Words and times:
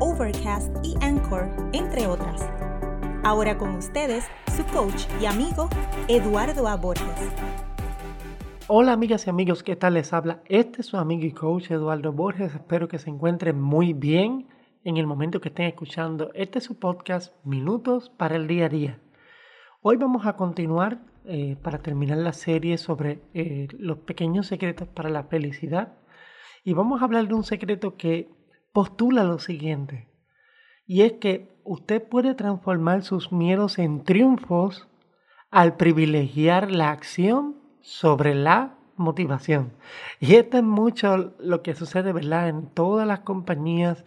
Overcast 0.00 0.72
y 0.84 0.94
Anchor, 1.02 1.50
entre 1.72 2.06
otras. 2.06 2.48
Ahora 3.24 3.58
con 3.58 3.74
ustedes, 3.74 4.24
su 4.56 4.64
coach 4.66 5.06
y 5.20 5.26
amigo, 5.26 5.68
Eduardo 6.06 6.68
A. 6.68 6.76
Borges. 6.76 7.04
Hola 8.68 8.92
amigas 8.92 9.26
y 9.26 9.30
amigos, 9.30 9.64
¿qué 9.64 9.74
tal 9.74 9.94
les 9.94 10.12
habla? 10.12 10.40
Este 10.44 10.82
es 10.82 10.86
su 10.86 10.98
amigo 10.98 11.24
y 11.24 11.32
coach 11.32 11.72
Eduardo 11.72 12.12
Borges. 12.12 12.54
Espero 12.54 12.86
que 12.86 13.00
se 13.00 13.10
encuentren 13.10 13.60
muy 13.60 13.92
bien 13.92 14.46
en 14.84 14.98
el 14.98 15.06
momento 15.08 15.40
que 15.40 15.48
estén 15.48 15.66
escuchando 15.66 16.30
este 16.32 16.60
es 16.60 16.64
su 16.64 16.78
podcast 16.78 17.34
Minutos 17.44 18.08
para 18.08 18.36
el 18.36 18.46
Día 18.46 18.66
a 18.66 18.68
Día. 18.68 19.00
Hoy 19.82 19.96
vamos 19.96 20.26
a 20.26 20.36
continuar 20.36 21.00
eh, 21.24 21.56
para 21.60 21.78
terminar 21.78 22.18
la 22.18 22.32
serie 22.32 22.78
sobre 22.78 23.20
eh, 23.34 23.66
los 23.72 23.98
pequeños 23.98 24.46
secretos 24.46 24.86
para 24.86 25.08
la 25.08 25.24
felicidad 25.24 25.94
y 26.62 26.72
vamos 26.72 27.02
a 27.02 27.04
hablar 27.04 27.26
de 27.26 27.34
un 27.34 27.42
secreto 27.42 27.96
que 27.96 28.37
postula 28.72 29.24
lo 29.24 29.38
siguiente 29.38 30.08
y 30.88 31.02
es 31.02 31.12
que 31.12 31.54
usted 31.64 32.02
puede 32.02 32.34
transformar 32.34 33.02
sus 33.02 33.30
miedos 33.30 33.78
en 33.78 34.04
triunfos 34.04 34.88
al 35.50 35.76
privilegiar 35.76 36.70
la 36.70 36.90
acción 36.90 37.56
sobre 37.82 38.34
la 38.34 38.74
motivación. 38.96 39.72
Y 40.18 40.36
esto 40.36 40.56
es 40.56 40.64
mucho 40.64 41.34
lo 41.38 41.62
que 41.62 41.74
sucede, 41.74 42.12
¿verdad? 42.12 42.48
En 42.48 42.66
todas 42.68 43.06
las 43.06 43.20
compañías, 43.20 44.04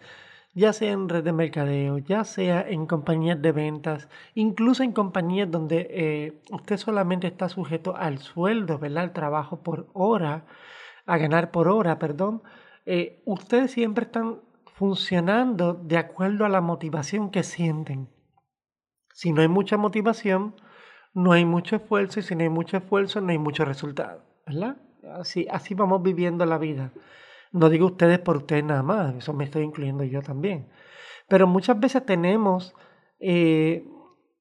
ya 0.54 0.72
sea 0.72 0.90
en 0.90 1.08
red 1.08 1.22
de 1.22 1.32
mercadeo, 1.32 1.98
ya 1.98 2.24
sea 2.24 2.68
en 2.68 2.86
compañías 2.86 3.40
de 3.40 3.52
ventas, 3.52 4.08
incluso 4.34 4.82
en 4.82 4.92
compañías 4.92 5.50
donde 5.50 5.86
eh, 5.90 6.42
usted 6.50 6.76
solamente 6.76 7.28
está 7.28 7.48
sujeto 7.48 7.96
al 7.96 8.18
sueldo, 8.18 8.78
¿verdad? 8.78 9.04
Al 9.04 9.12
trabajo 9.12 9.62
por 9.62 9.86
hora, 9.92 10.46
a 11.06 11.16
ganar 11.16 11.52
por 11.52 11.68
hora, 11.68 12.00
perdón. 12.00 12.42
Eh, 12.86 13.22
ustedes 13.24 13.70
siempre 13.70 14.04
están 14.04 14.40
funcionando 14.82 15.74
de 15.74 15.96
acuerdo 15.96 16.44
a 16.44 16.48
la 16.48 16.60
motivación 16.60 17.30
que 17.30 17.44
sienten. 17.44 18.08
Si 19.14 19.32
no 19.32 19.40
hay 19.40 19.46
mucha 19.46 19.76
motivación, 19.76 20.56
no 21.14 21.30
hay 21.30 21.44
mucho 21.44 21.76
esfuerzo 21.76 22.18
y 22.18 22.24
si 22.24 22.34
no 22.34 22.42
hay 22.42 22.48
mucho 22.48 22.78
esfuerzo, 22.78 23.20
no 23.20 23.30
hay 23.30 23.38
mucho 23.38 23.64
resultado, 23.64 24.24
¿verdad? 24.44 24.78
Así, 25.20 25.46
así 25.52 25.74
vamos 25.74 26.02
viviendo 26.02 26.44
la 26.46 26.58
vida. 26.58 26.92
No 27.52 27.68
digo 27.68 27.86
ustedes 27.86 28.18
por 28.18 28.38
ustedes 28.38 28.64
nada 28.64 28.82
más, 28.82 29.14
eso 29.14 29.32
me 29.32 29.44
estoy 29.44 29.62
incluyendo 29.62 30.02
yo 30.02 30.20
también. 30.20 30.66
Pero 31.28 31.46
muchas 31.46 31.78
veces 31.78 32.04
tenemos, 32.04 32.74
eh, 33.20 33.86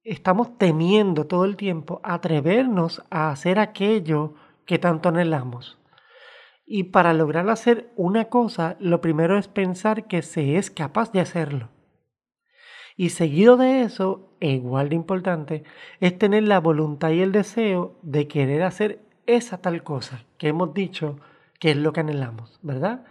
estamos 0.03 0.57
temiendo 0.57 1.27
todo 1.27 1.45
el 1.45 1.55
tiempo 1.55 2.01
atrevernos 2.03 3.03
a 3.11 3.29
hacer 3.29 3.59
aquello 3.59 4.33
que 4.65 4.79
tanto 4.79 5.09
anhelamos. 5.09 5.77
Y 6.73 6.83
para 6.85 7.13
lograr 7.13 7.49
hacer 7.49 7.91
una 7.97 8.29
cosa, 8.29 8.77
lo 8.79 9.01
primero 9.01 9.37
es 9.37 9.49
pensar 9.49 10.07
que 10.07 10.21
se 10.21 10.55
es 10.55 10.71
capaz 10.71 11.11
de 11.11 11.19
hacerlo. 11.19 11.67
Y 12.95 13.09
seguido 13.09 13.57
de 13.57 13.81
eso, 13.81 14.37
e 14.39 14.51
igual 14.51 14.87
de 14.87 14.95
importante, 14.95 15.63
es 15.99 16.17
tener 16.17 16.43
la 16.43 16.61
voluntad 16.61 17.09
y 17.09 17.19
el 17.19 17.33
deseo 17.33 17.99
de 18.03 18.29
querer 18.29 18.63
hacer 18.63 19.01
esa 19.25 19.57
tal 19.57 19.83
cosa 19.83 20.23
que 20.37 20.47
hemos 20.47 20.73
dicho 20.73 21.19
que 21.59 21.71
es 21.71 21.75
lo 21.75 21.91
que 21.91 21.99
anhelamos, 21.99 22.57
¿verdad? 22.61 23.03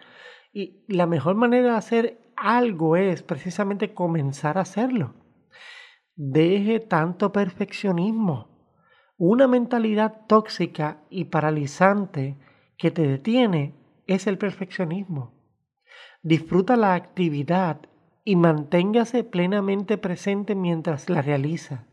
Y 0.54 0.82
la 0.88 1.04
mejor 1.04 1.34
manera 1.34 1.72
de 1.72 1.76
hacer 1.76 2.18
algo 2.36 2.96
es 2.96 3.22
precisamente 3.22 3.92
comenzar 3.92 4.56
a 4.56 4.62
hacerlo. 4.62 5.12
Deje 6.14 6.80
tanto 6.80 7.30
perfeccionismo. 7.30 8.48
Una 9.18 9.46
mentalidad 9.46 10.22
tóxica 10.28 11.02
y 11.10 11.24
paralizante 11.24 12.38
que 12.80 12.90
te 12.90 13.06
detiene 13.06 13.74
es 14.06 14.26
el 14.26 14.38
perfeccionismo. 14.38 15.34
Disfruta 16.22 16.76
la 16.76 16.94
actividad 16.94 17.82
y 18.24 18.36
manténgase 18.36 19.22
plenamente 19.22 19.98
presente 19.98 20.54
mientras 20.54 21.10
la 21.10 21.20
realiza. 21.20 21.84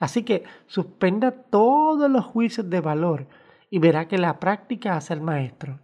Así 0.00 0.24
que 0.24 0.42
suspenda 0.66 1.30
todos 1.30 2.10
los 2.10 2.24
juicios 2.24 2.68
de 2.68 2.80
valor 2.80 3.28
y 3.70 3.78
verá 3.78 4.08
que 4.08 4.18
la 4.18 4.40
práctica 4.40 4.96
hace 4.96 5.14
el 5.14 5.20
maestro. 5.20 5.78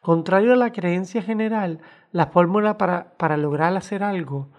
Contrario 0.00 0.52
a 0.52 0.56
la 0.56 0.72
creencia 0.72 1.20
general, 1.20 1.80
la 2.12 2.26
fórmula 2.26 2.78
para, 2.78 3.16
para 3.16 3.36
lograr 3.36 3.76
hacer 3.76 4.04
algo 4.04 4.52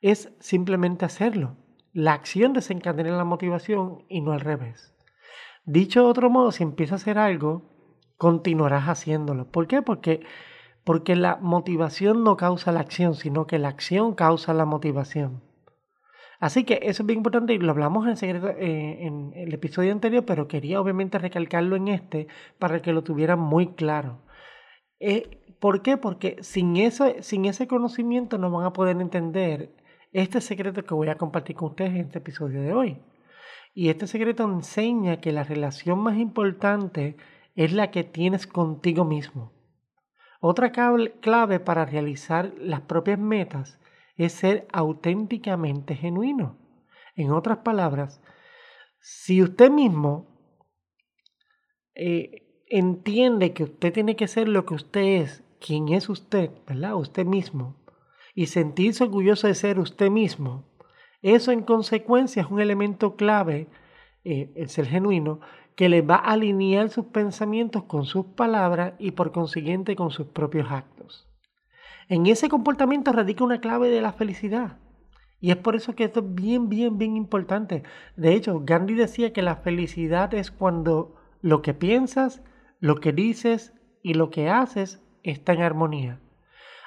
es 0.00 0.32
simplemente 0.40 1.04
hacerlo. 1.04 1.58
La 1.92 2.14
acción 2.14 2.54
desencadena 2.54 3.16
la 3.18 3.24
motivación 3.24 4.04
y 4.08 4.22
no 4.22 4.32
al 4.32 4.40
revés. 4.40 4.94
Dicho 5.66 6.04
de 6.04 6.08
otro 6.08 6.30
modo, 6.30 6.52
si 6.52 6.62
empieza 6.62 6.94
a 6.94 6.96
hacer 6.96 7.18
algo, 7.18 7.71
continuarás 8.22 8.84
haciéndolo. 8.84 9.50
¿Por 9.50 9.66
qué? 9.66 9.82
Porque, 9.82 10.20
porque 10.84 11.16
la 11.16 11.38
motivación 11.40 12.22
no 12.22 12.36
causa 12.36 12.70
la 12.70 12.78
acción, 12.78 13.16
sino 13.16 13.48
que 13.48 13.58
la 13.58 13.66
acción 13.66 14.14
causa 14.14 14.54
la 14.54 14.64
motivación. 14.64 15.42
Así 16.38 16.62
que 16.62 16.78
eso 16.82 17.02
es 17.02 17.06
bien 17.08 17.18
importante 17.18 17.52
y 17.52 17.58
lo 17.58 17.72
hablamos 17.72 18.06
en, 18.06 18.16
secreto, 18.16 18.50
eh, 18.50 19.06
en 19.06 19.32
el 19.34 19.52
episodio 19.52 19.90
anterior, 19.90 20.24
pero 20.24 20.46
quería 20.46 20.80
obviamente 20.80 21.18
recalcarlo 21.18 21.74
en 21.74 21.88
este 21.88 22.28
para 22.60 22.80
que 22.80 22.92
lo 22.92 23.02
tuvieran 23.02 23.40
muy 23.40 23.74
claro. 23.74 24.20
Eh, 25.00 25.40
¿Por 25.58 25.82
qué? 25.82 25.96
Porque 25.96 26.36
sin, 26.42 26.76
eso, 26.76 27.06
sin 27.22 27.44
ese 27.46 27.66
conocimiento 27.66 28.38
no 28.38 28.52
van 28.52 28.66
a 28.66 28.72
poder 28.72 29.00
entender 29.00 29.74
este 30.12 30.40
secreto 30.40 30.84
que 30.84 30.94
voy 30.94 31.08
a 31.08 31.18
compartir 31.18 31.56
con 31.56 31.70
ustedes 31.70 31.90
en 31.90 32.02
este 32.02 32.18
episodio 32.18 32.62
de 32.62 32.72
hoy. 32.72 32.98
Y 33.74 33.88
este 33.88 34.06
secreto 34.06 34.44
enseña 34.44 35.16
que 35.16 35.32
la 35.32 35.42
relación 35.42 35.98
más 35.98 36.18
importante 36.18 37.16
es 37.54 37.72
la 37.72 37.90
que 37.90 38.04
tienes 38.04 38.46
contigo 38.46 39.04
mismo. 39.04 39.52
Otra 40.40 40.72
clave 40.72 41.60
para 41.60 41.84
realizar 41.84 42.52
las 42.58 42.80
propias 42.82 43.18
metas 43.18 43.78
es 44.16 44.32
ser 44.32 44.66
auténticamente 44.72 45.94
genuino. 45.94 46.58
En 47.14 47.30
otras 47.30 47.58
palabras, 47.58 48.20
si 49.00 49.42
usted 49.42 49.70
mismo 49.70 50.26
eh, 51.94 52.64
entiende 52.68 53.52
que 53.52 53.64
usted 53.64 53.92
tiene 53.92 54.16
que 54.16 54.28
ser 54.28 54.48
lo 54.48 54.64
que 54.64 54.74
usted 54.74 55.22
es, 55.22 55.44
quien 55.60 55.90
es 55.90 56.08
usted, 56.08 56.50
¿verdad? 56.66 56.96
Usted 56.96 57.26
mismo, 57.26 57.76
y 58.34 58.46
sentirse 58.46 59.04
orgulloso 59.04 59.46
de 59.46 59.54
ser 59.54 59.78
usted 59.78 60.10
mismo, 60.10 60.64
eso 61.20 61.52
en 61.52 61.62
consecuencia 61.62 62.42
es 62.42 62.50
un 62.50 62.60
elemento 62.60 63.16
clave, 63.16 63.68
eh, 64.24 64.52
el 64.56 64.68
ser 64.68 64.86
genuino, 64.86 65.40
que 65.74 65.88
le 65.88 66.02
va 66.02 66.16
a 66.16 66.32
alinear 66.32 66.90
sus 66.90 67.06
pensamientos 67.06 67.84
con 67.84 68.04
sus 68.04 68.26
palabras 68.26 68.94
y 68.98 69.12
por 69.12 69.32
consiguiente 69.32 69.96
con 69.96 70.10
sus 70.10 70.26
propios 70.26 70.70
actos. 70.70 71.28
En 72.08 72.26
ese 72.26 72.48
comportamiento 72.48 73.12
radica 73.12 73.44
una 73.44 73.60
clave 73.60 73.88
de 73.88 74.00
la 74.00 74.12
felicidad. 74.12 74.78
Y 75.40 75.50
es 75.50 75.56
por 75.56 75.74
eso 75.74 75.94
que 75.94 76.04
esto 76.04 76.20
es 76.20 76.34
bien, 76.34 76.68
bien, 76.68 76.98
bien 76.98 77.16
importante. 77.16 77.82
De 78.16 78.34
hecho, 78.34 78.60
Gandhi 78.64 78.94
decía 78.94 79.32
que 79.32 79.42
la 79.42 79.56
felicidad 79.56 80.32
es 80.34 80.50
cuando 80.50 81.16
lo 81.40 81.62
que 81.62 81.74
piensas, 81.74 82.42
lo 82.78 83.00
que 83.00 83.12
dices 83.12 83.72
y 84.02 84.14
lo 84.14 84.30
que 84.30 84.48
haces 84.48 85.02
está 85.24 85.52
en 85.52 85.62
armonía. 85.62 86.20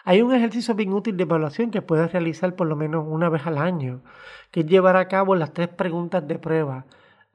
Hay 0.05 0.21
un 0.21 0.33
ejercicio 0.33 0.75
bien 0.75 0.93
útil 0.93 1.17
de 1.17 1.23
evaluación 1.23 1.71
que 1.71 1.81
puedes 1.81 2.11
realizar 2.11 2.55
por 2.55 2.67
lo 2.67 2.75
menos 2.75 3.05
una 3.07 3.27
vez 3.27 3.45
al 3.47 3.57
año, 3.57 4.03
que 4.51 4.59
es 4.61 4.67
llevar 4.67 4.95
a 4.95 5.07
cabo 5.07 5.35
las 5.35 5.51
tres 5.51 5.67
preguntas 5.67 6.25
de 6.27 6.37
prueba. 6.37 6.85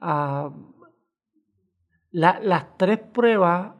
Ah, 0.01 0.51
las 2.11 2.77
tres 2.77 2.99
pruebas 2.99 3.73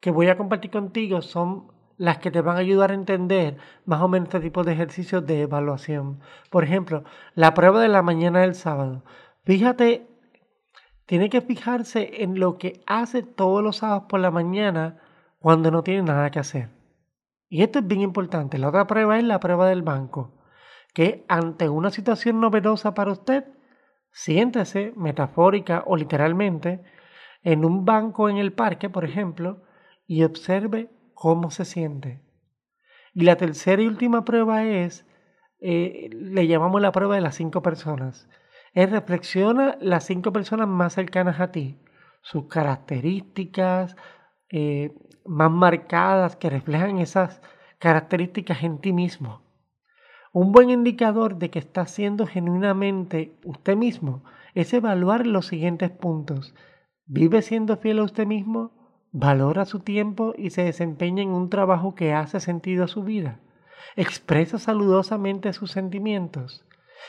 que 0.00 0.10
voy 0.10 0.28
a 0.28 0.36
compartir 0.36 0.70
contigo 0.70 1.22
son 1.22 1.72
las 1.96 2.18
que 2.18 2.30
te 2.30 2.40
van 2.40 2.56
a 2.56 2.60
ayudar 2.60 2.90
a 2.90 2.94
entender 2.94 3.56
más 3.84 4.00
o 4.02 4.08
menos 4.08 4.28
este 4.28 4.40
tipo 4.40 4.62
de 4.62 4.72
ejercicios 4.72 5.26
de 5.26 5.42
evaluación. 5.42 6.20
Por 6.50 6.64
ejemplo, 6.64 7.04
la 7.34 7.54
prueba 7.54 7.80
de 7.80 7.88
la 7.88 8.02
mañana 8.02 8.40
del 8.40 8.54
sábado. 8.54 9.04
Fíjate, 9.44 10.06
tiene 11.06 11.30
que 11.30 11.40
fijarse 11.40 12.22
en 12.22 12.38
lo 12.38 12.58
que 12.58 12.82
hace 12.86 13.22
todos 13.22 13.62
los 13.62 13.78
sábados 13.78 14.04
por 14.08 14.20
la 14.20 14.30
mañana 14.30 14.98
cuando 15.38 15.70
no 15.70 15.82
tiene 15.82 16.02
nada 16.02 16.30
que 16.30 16.38
hacer. 16.38 16.70
Y 17.48 17.62
esto 17.62 17.78
es 17.78 17.86
bien 17.86 18.02
importante. 18.02 18.58
La 18.58 18.68
otra 18.68 18.86
prueba 18.86 19.18
es 19.18 19.24
la 19.24 19.40
prueba 19.40 19.68
del 19.68 19.82
banco, 19.82 20.34
que 20.92 21.24
ante 21.28 21.68
una 21.68 21.90
situación 21.90 22.40
novedosa 22.40 22.94
para 22.94 23.12
usted, 23.12 23.46
siéntese 24.12 24.92
metafórica 24.96 25.84
o 25.86 25.96
literalmente 25.96 26.82
en 27.42 27.64
un 27.64 27.84
banco 27.84 28.28
en 28.28 28.38
el 28.38 28.52
parque, 28.52 28.90
por 28.90 29.04
ejemplo, 29.04 29.62
y 30.06 30.24
observe 30.24 30.90
cómo 31.14 31.50
se 31.50 31.64
siente. 31.64 32.20
Y 33.14 33.22
la 33.24 33.36
tercera 33.36 33.82
y 33.82 33.86
última 33.86 34.24
prueba 34.24 34.64
es, 34.64 35.06
eh, 35.60 36.08
le 36.12 36.46
llamamos 36.46 36.80
la 36.80 36.92
prueba 36.92 37.14
de 37.14 37.20
las 37.20 37.34
cinco 37.34 37.62
personas, 37.62 38.28
es 38.74 38.90
reflexiona 38.90 39.76
las 39.80 40.04
cinco 40.04 40.32
personas 40.32 40.68
más 40.68 40.92
cercanas 40.92 41.40
a 41.40 41.50
ti, 41.50 41.78
sus 42.22 42.46
características 42.46 43.96
eh, 44.50 44.94
más 45.24 45.50
marcadas 45.50 46.36
que 46.36 46.50
reflejan 46.50 46.98
esas 46.98 47.40
características 47.78 48.62
en 48.62 48.78
ti 48.78 48.92
mismo. 48.92 49.47
Un 50.40 50.52
buen 50.52 50.70
indicador 50.70 51.40
de 51.40 51.50
que 51.50 51.58
está 51.58 51.84
siendo 51.86 52.24
genuinamente 52.24 53.36
usted 53.44 53.76
mismo 53.76 54.22
es 54.54 54.72
evaluar 54.72 55.26
los 55.26 55.48
siguientes 55.48 55.90
puntos. 55.90 56.54
¿Vive 57.06 57.42
siendo 57.42 57.76
fiel 57.76 57.98
a 57.98 58.04
usted 58.04 58.24
mismo? 58.24 58.70
¿Valora 59.10 59.64
su 59.64 59.80
tiempo 59.80 60.34
y 60.38 60.50
se 60.50 60.62
desempeña 60.62 61.24
en 61.24 61.30
un 61.30 61.50
trabajo 61.50 61.96
que 61.96 62.12
hace 62.12 62.38
sentido 62.38 62.84
a 62.84 62.86
su 62.86 63.02
vida? 63.02 63.40
¿Expresa 63.96 64.60
saludosamente 64.60 65.52
sus 65.52 65.72
sentimientos? 65.72 66.64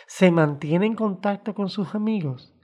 ¿Se 0.07 0.31
mantiene 0.31 0.87
en 0.87 0.95
contacto 0.95 1.53
con 1.53 1.69
sus 1.69 1.93
amigos? 1.93 2.55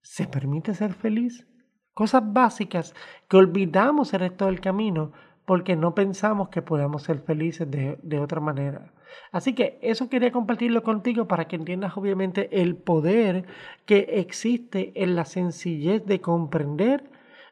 ¿Se 0.00 0.28
permite 0.28 0.74
ser 0.74 0.94
feliz? 0.94 1.44
Cosas 1.92 2.22
básicas 2.24 2.94
que 3.28 3.36
olvidamos 3.36 4.14
el 4.14 4.20
resto 4.20 4.46
del 4.46 4.60
camino 4.60 5.10
porque 5.44 5.74
no 5.74 5.92
pensamos 5.96 6.50
que 6.50 6.62
podamos 6.62 7.02
ser 7.02 7.18
felices 7.18 7.68
de, 7.68 7.98
de, 8.04 8.20
otra 8.20 8.40
manera. 8.40 8.93
Así 9.32 9.54
que 9.54 9.78
eso 9.82 10.08
quería 10.08 10.32
compartirlo 10.32 10.82
contigo 10.82 11.26
para 11.26 11.46
que 11.46 11.56
entiendas 11.56 11.96
obviamente 11.96 12.60
el 12.62 12.76
poder 12.76 13.46
que 13.86 14.06
existe 14.20 14.92
en 14.94 15.16
la 15.16 15.24
sencillez 15.24 16.04
de 16.06 16.20
comprender 16.20 17.04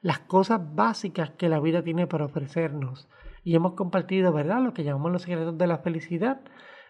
las 0.03 0.19
cosas 0.19 0.61
básicas 0.75 1.31
que 1.31 1.49
la 1.49 1.61
vida 1.61 1.83
tiene 1.83 2.07
para 2.07 2.27
ofrecernos. 2.27 3.09
Y 3.45 3.55
hemos 3.55 3.75
compartido, 3.75 4.33
¿verdad?, 4.33 4.63
lo 4.63 4.73
que 4.75 4.85
llamamos 4.85 5.13
los 5.13 5.23
secretos 5.23 5.59
de 5.59 5.67
la 5.67 5.79
felicidad, 5.79 6.41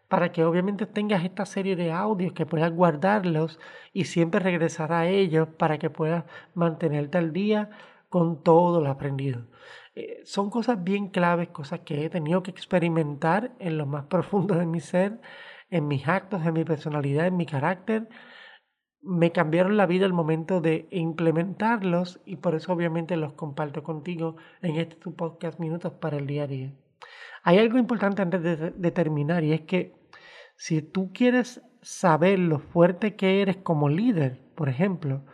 para 0.08 0.30
que 0.32 0.44
obviamente 0.44 0.84
tengas 0.84 1.24
esta 1.24 1.46
serie 1.46 1.74
de 1.74 1.90
audios 1.90 2.34
que 2.34 2.44
puedas 2.44 2.70
guardarlos 2.70 3.58
y 3.94 4.04
siempre 4.04 4.40
regresar 4.40 4.92
a 4.92 5.08
ellos 5.08 5.48
para 5.56 5.78
que 5.78 5.88
puedas 5.88 6.24
mantenerte 6.54 7.16
al 7.16 7.32
día 7.32 7.70
con 8.10 8.42
todo 8.42 8.82
lo 8.82 8.90
aprendido. 8.90 9.46
Eh, 9.94 10.22
son 10.24 10.50
cosas 10.50 10.82
bien 10.82 11.08
claves, 11.08 11.48
cosas 11.48 11.80
que 11.80 12.04
he 12.04 12.10
tenido 12.10 12.42
que 12.42 12.50
experimentar 12.50 13.52
en 13.58 13.78
lo 13.78 13.86
más 13.86 14.04
profundo 14.08 14.54
de 14.54 14.66
mi 14.66 14.80
ser, 14.80 15.20
en 15.70 15.88
mis 15.88 16.08
actos, 16.08 16.44
en 16.46 16.54
mi 16.54 16.64
personalidad, 16.64 17.26
en 17.26 17.36
mi 17.36 17.46
carácter. 17.46 18.08
Me 19.02 19.32
cambiaron 19.32 19.76
la 19.76 19.86
vida 19.86 20.06
al 20.06 20.12
momento 20.12 20.60
de 20.60 20.86
implementarlos 20.90 22.20
y 22.24 22.36
por 22.36 22.54
eso 22.54 22.72
obviamente 22.72 23.16
los 23.16 23.32
comparto 23.34 23.82
contigo 23.82 24.36
en 24.62 24.76
este 24.76 24.96
tu 24.96 25.14
podcast 25.16 25.58
Minutos 25.58 25.92
para 25.94 26.18
el 26.18 26.26
Día 26.26 26.44
a 26.44 26.46
Día. 26.46 26.72
Hay 27.42 27.58
algo 27.58 27.78
importante 27.78 28.22
antes 28.22 28.42
de 28.42 28.90
terminar 28.92 29.42
y 29.42 29.52
es 29.52 29.62
que 29.62 29.96
si 30.56 30.82
tú 30.82 31.12
quieres 31.12 31.60
saber 31.82 32.38
lo 32.38 32.60
fuerte 32.60 33.16
que 33.16 33.42
eres 33.42 33.56
como 33.56 33.88
líder, 33.88 34.40
por 34.54 34.68
ejemplo, 34.68 35.24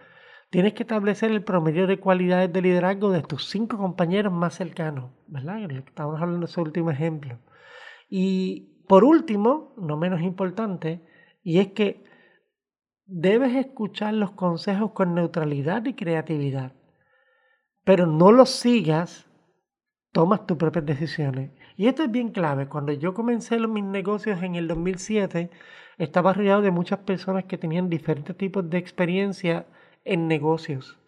tienes 0.50 0.74
que 0.74 0.82
establecer 0.82 1.30
el 1.30 1.44
promedio 1.44 1.86
de 1.86 2.00
cualidades 2.00 2.52
de 2.52 2.62
liderazgo 2.62 3.10
de 3.10 3.22
tus 3.22 3.48
cinco 3.48 3.76
compañeros 3.76 4.32
más 4.32 4.54
cercanos, 4.54 5.10
¿verdad? 5.26 5.70
Estamos 5.70 6.20
hablando 6.20 6.46
de 6.46 6.50
ese 6.50 6.60
último 6.60 6.90
ejemplo. 6.90 7.38
Y 8.08 8.84
por 8.88 9.04
último, 9.04 9.74
no 9.76 9.96
menos 9.96 10.22
importante, 10.22 11.02
y 11.42 11.58
es 11.58 11.68
que 11.72 12.04
debes 13.04 13.54
escuchar 13.54 14.14
los 14.14 14.32
consejos 14.32 14.92
con 14.92 15.14
neutralidad 15.14 15.84
y 15.84 15.94
creatividad, 15.94 16.72
pero 17.84 18.06
no 18.06 18.32
los 18.32 18.50
sigas, 18.50 19.26
tomas 20.12 20.46
tus 20.46 20.56
propias 20.56 20.86
decisiones. 20.86 21.50
Y 21.76 21.86
esto 21.86 22.02
es 22.02 22.10
bien 22.10 22.30
clave. 22.30 22.68
Cuando 22.68 22.92
yo 22.92 23.14
comencé 23.14 23.58
mis 23.66 23.84
negocios 23.84 24.42
en 24.42 24.56
el 24.56 24.66
2007, 24.66 25.50
estaba 25.96 26.32
rodeado 26.32 26.62
de 26.62 26.70
muchas 26.70 27.00
personas 27.00 27.44
que 27.44 27.58
tenían 27.58 27.88
diferentes 27.88 28.36
tipos 28.36 28.68
de 28.68 28.78
experiencia 28.78 29.66
en 30.08 30.28
negocios. 30.28 30.98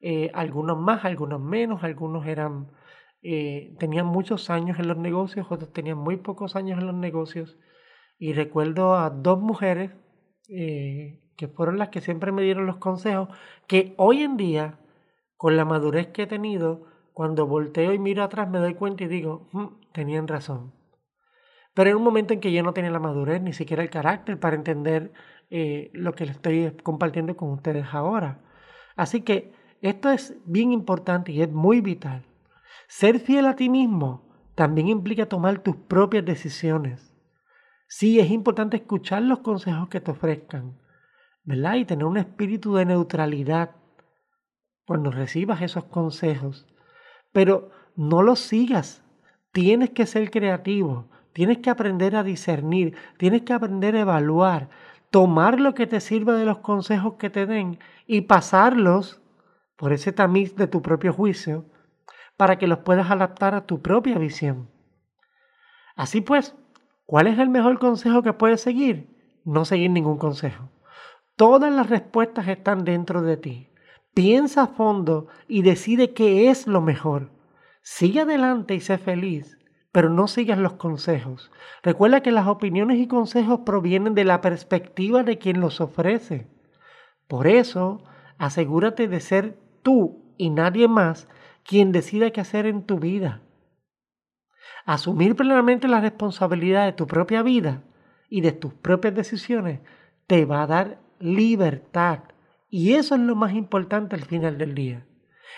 Eh, 0.00 0.30
algunos 0.34 0.78
más, 0.78 1.04
algunos 1.04 1.40
menos, 1.40 1.84
algunos 1.84 2.26
eran 2.26 2.68
eh, 3.22 3.74
tenían 3.78 4.06
muchos 4.06 4.48
años 4.48 4.78
en 4.78 4.88
los 4.88 4.96
negocios, 4.96 5.46
otros 5.50 5.72
tenían 5.72 5.98
muy 5.98 6.16
pocos 6.16 6.56
años 6.56 6.78
en 6.78 6.86
los 6.86 6.94
negocios. 6.94 7.58
Y 8.18 8.32
recuerdo 8.32 8.94
a 8.96 9.10
dos 9.10 9.40
mujeres 9.40 9.92
eh, 10.48 11.20
que 11.36 11.48
fueron 11.48 11.78
las 11.78 11.90
que 11.90 12.00
siempre 12.00 12.32
me 12.32 12.42
dieron 12.42 12.66
los 12.66 12.76
consejos, 12.76 13.28
que 13.66 13.94
hoy 13.96 14.22
en 14.22 14.36
día, 14.36 14.78
con 15.36 15.56
la 15.56 15.64
madurez 15.64 16.08
que 16.08 16.22
he 16.22 16.26
tenido, 16.26 16.86
cuando 17.12 17.46
volteo 17.46 17.92
y 17.92 17.98
miro 17.98 18.22
atrás 18.22 18.48
me 18.48 18.58
doy 18.58 18.74
cuenta 18.74 19.04
y 19.04 19.08
digo, 19.08 19.48
mm, 19.52 19.66
tenían 19.92 20.28
razón. 20.28 20.72
Pero 21.74 21.90
en 21.90 21.96
un 21.96 22.02
momento 22.02 22.34
en 22.34 22.40
que 22.40 22.52
yo 22.52 22.62
no 22.62 22.72
tenía 22.72 22.90
la 22.90 22.98
madurez, 22.98 23.40
ni 23.40 23.52
siquiera 23.52 23.82
el 23.82 23.90
carácter 23.90 24.38
para 24.38 24.56
entender 24.56 25.12
eh, 25.50 25.90
lo 25.92 26.14
que 26.14 26.26
les 26.26 26.36
estoy 26.36 26.76
compartiendo 26.82 27.36
con 27.36 27.50
ustedes 27.50 27.86
ahora. 27.92 28.40
Así 28.96 29.22
que 29.22 29.52
esto 29.80 30.10
es 30.10 30.36
bien 30.44 30.72
importante 30.72 31.32
y 31.32 31.42
es 31.42 31.50
muy 31.50 31.80
vital. 31.80 32.24
Ser 32.88 33.20
fiel 33.20 33.46
a 33.46 33.56
ti 33.56 33.68
mismo 33.68 34.28
también 34.54 34.88
implica 34.88 35.26
tomar 35.26 35.60
tus 35.60 35.76
propias 35.76 36.24
decisiones. 36.24 37.14
Sí, 37.88 38.20
es 38.20 38.30
importante 38.30 38.76
escuchar 38.76 39.22
los 39.22 39.40
consejos 39.40 39.88
que 39.88 40.00
te 40.00 40.10
ofrezcan, 40.10 40.78
¿verdad? 41.44 41.76
Y 41.76 41.84
tener 41.84 42.04
un 42.04 42.18
espíritu 42.18 42.74
de 42.74 42.84
neutralidad 42.84 43.70
cuando 44.86 45.10
recibas 45.10 45.62
esos 45.62 45.84
consejos 45.84 46.66
pero 47.32 47.70
no 47.96 48.22
lo 48.22 48.36
sigas. 48.36 49.02
Tienes 49.52 49.90
que 49.90 50.06
ser 50.06 50.30
creativo, 50.30 51.08
tienes 51.32 51.58
que 51.58 51.70
aprender 51.70 52.16
a 52.16 52.22
discernir, 52.22 52.96
tienes 53.16 53.42
que 53.42 53.52
aprender 53.52 53.96
a 53.96 54.00
evaluar, 54.00 54.68
tomar 55.10 55.60
lo 55.60 55.74
que 55.74 55.86
te 55.86 56.00
sirva 56.00 56.34
de 56.34 56.44
los 56.44 56.58
consejos 56.58 57.14
que 57.14 57.30
te 57.30 57.46
den 57.46 57.78
y 58.06 58.22
pasarlos 58.22 59.20
por 59.76 59.92
ese 59.92 60.12
tamiz 60.12 60.56
de 60.56 60.66
tu 60.66 60.82
propio 60.82 61.12
juicio 61.12 61.64
para 62.36 62.58
que 62.58 62.66
los 62.66 62.78
puedas 62.78 63.10
adaptar 63.10 63.54
a 63.54 63.66
tu 63.66 63.82
propia 63.82 64.18
visión. 64.18 64.68
Así 65.96 66.20
pues, 66.20 66.54
¿cuál 67.06 67.26
es 67.26 67.38
el 67.38 67.48
mejor 67.50 67.78
consejo 67.78 68.22
que 68.22 68.32
puedes 68.32 68.60
seguir? 68.60 69.08
No 69.44 69.64
seguir 69.64 69.90
ningún 69.90 70.18
consejo. 70.18 70.70
Todas 71.36 71.72
las 71.72 71.88
respuestas 71.88 72.48
están 72.48 72.84
dentro 72.84 73.22
de 73.22 73.36
ti. 73.36 73.68
Piensa 74.14 74.62
a 74.62 74.66
fondo 74.66 75.28
y 75.48 75.62
decide 75.62 76.12
qué 76.12 76.50
es 76.50 76.66
lo 76.66 76.80
mejor. 76.80 77.30
Sigue 77.82 78.20
adelante 78.20 78.74
y 78.74 78.80
sé 78.80 78.98
feliz, 78.98 79.58
pero 79.92 80.08
no 80.08 80.28
sigas 80.28 80.58
los 80.58 80.74
consejos. 80.74 81.50
Recuerda 81.82 82.22
que 82.22 82.30
las 82.30 82.46
opiniones 82.46 82.98
y 82.98 83.06
consejos 83.06 83.60
provienen 83.64 84.14
de 84.14 84.24
la 84.24 84.40
perspectiva 84.40 85.22
de 85.22 85.38
quien 85.38 85.60
los 85.60 85.80
ofrece. 85.80 86.46
Por 87.26 87.46
eso, 87.46 88.04
asegúrate 88.38 89.08
de 89.08 89.20
ser 89.20 89.58
tú 89.82 90.34
y 90.36 90.50
nadie 90.50 90.88
más 90.88 91.28
quien 91.64 91.92
decida 91.92 92.30
qué 92.30 92.40
hacer 92.40 92.66
en 92.66 92.84
tu 92.84 92.98
vida. 92.98 93.42
Asumir 94.84 95.36
plenamente 95.36 95.88
la 95.88 96.00
responsabilidad 96.00 96.86
de 96.86 96.92
tu 96.92 97.06
propia 97.06 97.42
vida 97.42 97.82
y 98.28 98.40
de 98.40 98.52
tus 98.52 98.72
propias 98.74 99.14
decisiones 99.14 99.80
te 100.26 100.44
va 100.44 100.62
a 100.62 100.66
dar 100.66 100.98
libertad 101.18 102.20
y 102.70 102.94
eso 102.94 103.16
es 103.16 103.20
lo 103.20 103.34
más 103.34 103.52
importante 103.52 104.14
al 104.14 104.22
final 104.22 104.56
del 104.56 104.74
día. 104.74 105.04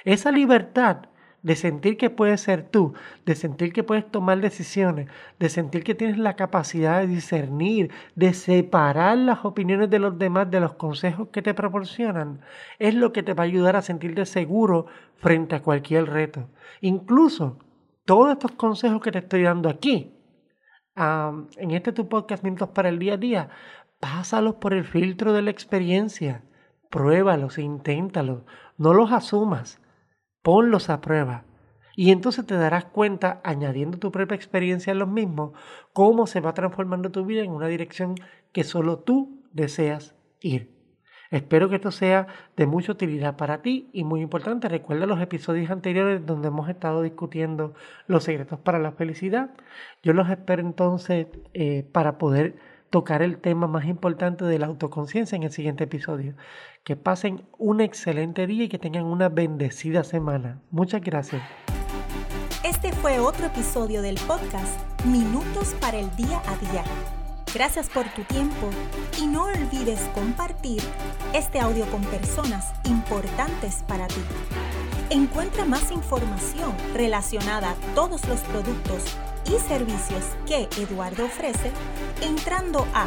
Esa 0.04 0.32
libertad 0.32 1.08
de 1.42 1.56
sentir 1.56 1.96
que 1.96 2.10
puedes 2.10 2.40
ser 2.40 2.68
tú, 2.68 2.94
de 3.26 3.34
sentir 3.34 3.72
que 3.72 3.82
puedes 3.82 4.08
tomar 4.10 4.40
decisiones, 4.40 5.08
de 5.38 5.48
sentir 5.48 5.82
que 5.84 5.94
tienes 5.94 6.18
la 6.18 6.36
capacidad 6.36 7.00
de 7.00 7.08
discernir, 7.08 7.90
de 8.14 8.32
separar 8.32 9.18
las 9.18 9.44
opiniones 9.44 9.90
de 9.90 9.98
los 9.98 10.18
demás 10.18 10.50
de 10.50 10.60
los 10.60 10.74
consejos 10.74 11.28
que 11.28 11.42
te 11.42 11.54
proporcionan, 11.54 12.40
es 12.78 12.94
lo 12.94 13.12
que 13.12 13.22
te 13.22 13.34
va 13.34 13.42
a 13.42 13.46
ayudar 13.46 13.76
a 13.76 13.82
sentirte 13.82 14.24
seguro 14.24 14.86
frente 15.16 15.56
a 15.56 15.62
cualquier 15.62 16.06
reto. 16.06 16.48
Incluso 16.80 17.58
todos 18.04 18.32
estos 18.32 18.52
consejos 18.52 19.00
que 19.00 19.12
te 19.12 19.18
estoy 19.18 19.42
dando 19.42 19.68
aquí, 19.68 20.14
en 20.94 21.70
este 21.70 21.92
tu 21.92 22.08
podcast 22.08 22.44
Minutos 22.44 22.68
para 22.68 22.88
el 22.88 22.98
Día 22.98 23.14
a 23.14 23.16
Día, 23.18 23.48
pásalos 23.98 24.56
por 24.56 24.74
el 24.74 24.84
filtro 24.84 25.32
de 25.32 25.42
la 25.42 25.50
experiencia 25.50 26.42
pruébalos, 26.92 27.58
inténtalos, 27.58 28.42
no 28.76 28.92
los 28.92 29.10
asumas, 29.10 29.80
ponlos 30.42 30.90
a 30.90 31.00
prueba. 31.00 31.44
Y 31.94 32.10
entonces 32.10 32.46
te 32.46 32.56
darás 32.56 32.86
cuenta, 32.86 33.40
añadiendo 33.44 33.98
tu 33.98 34.10
propia 34.10 34.34
experiencia 34.34 34.92
en 34.92 34.98
los 34.98 35.08
mismos, 35.08 35.52
cómo 35.92 36.26
se 36.26 36.40
va 36.40 36.54
transformando 36.54 37.10
tu 37.10 37.24
vida 37.24 37.42
en 37.42 37.50
una 37.50 37.66
dirección 37.66 38.14
que 38.52 38.64
solo 38.64 38.98
tú 38.98 39.42
deseas 39.52 40.14
ir. 40.40 40.72
Espero 41.30 41.70
que 41.70 41.76
esto 41.76 41.90
sea 41.90 42.26
de 42.56 42.66
mucha 42.66 42.92
utilidad 42.92 43.36
para 43.36 43.62
ti 43.62 43.88
y 43.94 44.04
muy 44.04 44.20
importante, 44.20 44.68
recuerda 44.68 45.06
los 45.06 45.18
episodios 45.18 45.70
anteriores 45.70 46.26
donde 46.26 46.48
hemos 46.48 46.68
estado 46.68 47.00
discutiendo 47.00 47.72
los 48.06 48.24
secretos 48.24 48.58
para 48.58 48.78
la 48.78 48.92
felicidad. 48.92 49.50
Yo 50.02 50.12
los 50.12 50.28
espero 50.28 50.60
entonces 50.60 51.28
eh, 51.54 51.88
para 51.90 52.18
poder 52.18 52.56
tocar 52.90 53.22
el 53.22 53.38
tema 53.38 53.66
más 53.66 53.86
importante 53.86 54.44
de 54.44 54.58
la 54.58 54.66
autoconciencia 54.66 55.34
en 55.36 55.44
el 55.44 55.50
siguiente 55.50 55.84
episodio. 55.84 56.34
Que 56.84 56.96
pasen 56.96 57.46
un 57.58 57.80
excelente 57.80 58.46
día 58.46 58.64
y 58.64 58.68
que 58.68 58.78
tengan 58.78 59.04
una 59.04 59.28
bendecida 59.28 60.04
semana. 60.04 60.60
Muchas 60.70 61.00
gracias. 61.00 61.42
Este 62.64 62.92
fue 62.92 63.20
otro 63.20 63.46
episodio 63.46 64.02
del 64.02 64.16
podcast 64.26 64.78
Minutos 65.04 65.74
para 65.80 65.98
el 65.98 66.14
Día 66.16 66.42
a 66.46 66.56
Día 66.56 66.84
Gracias 67.54 67.90
por 67.90 68.08
tu 68.14 68.22
tiempo 68.22 68.70
y 69.20 69.26
no 69.26 69.44
olvides 69.44 70.00
compartir 70.14 70.80
este 71.34 71.60
audio 71.60 71.84
con 71.86 72.00
personas 72.04 72.72
importantes 72.86 73.84
para 73.86 74.06
ti. 74.06 74.22
Encuentra 75.10 75.66
más 75.66 75.92
información 75.92 76.72
relacionada 76.94 77.72
a 77.72 77.94
todos 77.94 78.26
los 78.26 78.40
productos 78.40 79.04
y 79.44 79.58
servicios 79.60 80.24
que 80.46 80.66
Eduardo 80.80 81.26
ofrece 81.26 81.70
entrando 82.22 82.86
a 82.94 83.06